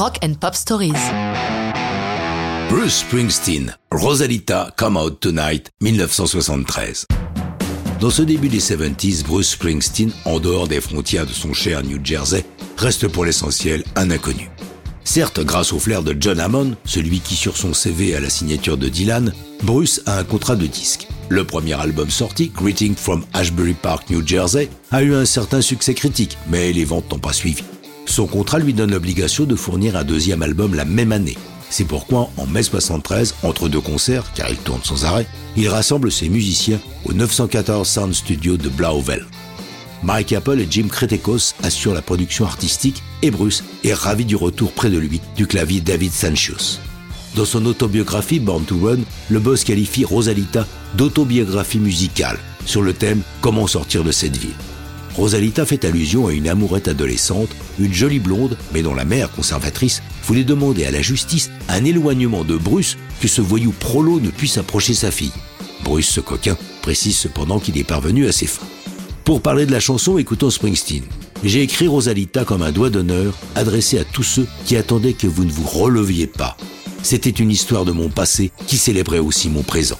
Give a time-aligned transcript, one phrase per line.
[0.00, 0.94] Rock and Pop Stories.
[2.70, 7.04] Bruce Springsteen, Rosalita, Come Out Tonight, 1973.
[8.00, 11.98] Dans ce début des 70s, Bruce Springsteen, en dehors des frontières de son cher New
[12.02, 12.46] Jersey,
[12.78, 14.48] reste pour l'essentiel un inconnu.
[15.04, 18.78] Certes, grâce au flair de John Hammond, celui qui sur son CV a la signature
[18.78, 21.08] de Dylan, Bruce a un contrat de disque.
[21.28, 25.92] Le premier album sorti, Greeting from Ashbury Park, New Jersey, a eu un certain succès
[25.92, 27.64] critique, mais les ventes n'ont pas suivi.
[28.10, 31.38] Son contrat lui donne l'obligation de fournir un deuxième album la même année,
[31.70, 36.10] c'est pourquoi, en mai 73, entre deux concerts, car il tourne sans arrêt, il rassemble
[36.10, 39.24] ses musiciens au 914 Sound Studio de Blauvelt.
[40.02, 44.72] Mike Apple et Jim Kretekos assurent la production artistique et Bruce est ravi du retour
[44.72, 46.80] près de lui du clavier David Sancious.
[47.36, 48.98] Dans son autobiographie Born to Run,
[49.28, 54.56] le boss qualifie Rosalita d'autobiographie musicale sur le thème Comment sortir de cette ville.
[55.16, 60.02] Rosalita fait allusion à une amourette adolescente, une jolie blonde, mais dont la mère conservatrice
[60.24, 64.58] voulait demander à la justice un éloignement de Bruce que ce voyou prolo ne puisse
[64.58, 65.32] approcher sa fille.
[65.84, 68.66] Bruce, ce coquin, précise cependant qu'il est parvenu à ses fins.
[69.24, 71.04] Pour parler de la chanson, écoutons Springsteen.
[71.42, 75.44] J'ai écrit Rosalita comme un doigt d'honneur adressé à tous ceux qui attendaient que vous
[75.44, 76.56] ne vous releviez pas.
[77.02, 79.98] C'était une histoire de mon passé qui célébrait aussi mon présent.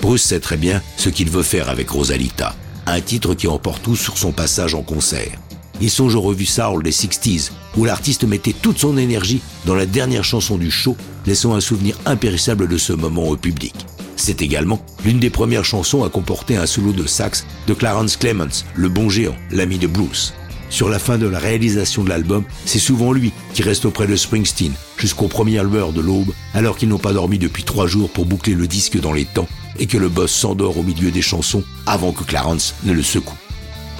[0.00, 2.54] Bruce sait très bien ce qu'il veut faire avec Rosalita
[2.92, 5.38] un titre qui emporte tout sur son passage en concert.
[5.80, 9.86] Il songe aux revues Soul des 60s, où l'artiste mettait toute son énergie dans la
[9.86, 10.96] dernière chanson du show,
[11.26, 13.74] laissant un souvenir impérissable de ce moment au public.
[14.16, 18.66] C'est également l'une des premières chansons à comporter un solo de sax de Clarence Clemens,
[18.74, 20.34] le bon géant, l'ami de Bruce.
[20.70, 24.14] Sur la fin de la réalisation de l'album, c'est souvent lui qui reste auprès de
[24.14, 28.24] Springsteen jusqu'aux premières lueurs de l'aube, alors qu'ils n'ont pas dormi depuis trois jours pour
[28.24, 31.64] boucler le disque dans les temps et que le boss s'endort au milieu des chansons
[31.86, 33.36] avant que Clarence ne le secoue.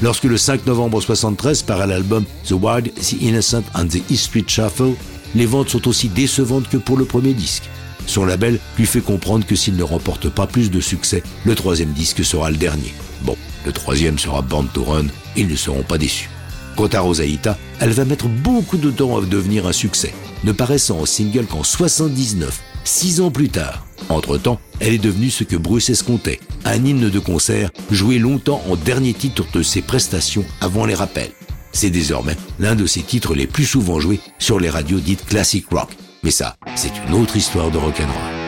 [0.01, 4.95] Lorsque le 5 novembre 73 paraît l'album The Wild, The Innocent and the Street Shuffle,
[5.35, 7.65] les ventes sont aussi décevantes que pour le premier disque.
[8.07, 11.93] Son label lui fait comprendre que s'il ne remporte pas plus de succès, le troisième
[11.93, 12.95] disque sera le dernier.
[13.23, 15.07] Bon, le troisième sera Band to Run,
[15.37, 16.31] ils ne seront pas déçus.
[16.77, 20.15] Quant à Rosaïta, elle va mettre beaucoup de temps à devenir un succès,
[20.45, 23.87] ne paraissant en single qu'en 79, six ans plus tard.
[24.09, 28.77] Entre-temps, elle est devenue ce que Bruce escomptait, un hymne de concert joué longtemps en
[28.77, 31.33] dernier titre de ses prestations avant les rappels.
[31.73, 35.67] C'est désormais l'un de ses titres les plus souvent joués sur les radios dites classic
[35.71, 35.91] rock.
[36.23, 38.40] Mais ça, c'est une autre histoire de rock'n'roll.